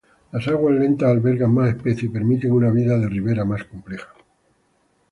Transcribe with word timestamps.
Las 0.31 0.47
aguas 0.47 0.73
lentas 0.79 1.11
albergan 1.11 1.53
más 1.53 1.69
especies 1.75 2.05
y 2.05 2.09
permiten 2.09 2.53
una 2.53 2.71
vida 2.71 2.97
de 2.97 3.07
ribera 3.07 3.45
más 3.45 3.65
compleja. 3.65 4.11